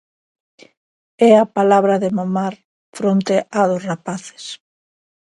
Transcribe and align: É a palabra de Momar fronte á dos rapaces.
É 1.29 1.31
a 1.43 1.45
palabra 1.57 1.95
de 2.03 2.09
Momar 2.17 2.55
fronte 2.97 3.35
á 3.59 3.61
dos 3.69 3.85
rapaces. 3.89 4.43